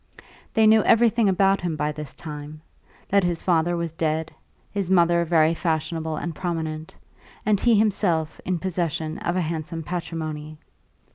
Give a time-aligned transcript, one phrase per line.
[0.55, 2.61] They knew everything about him by this time;
[3.09, 4.33] that his father was dead,
[4.71, 6.95] his mother very fashionable and prominent,
[7.45, 10.57] and he himself in possession of a handsome patrimony.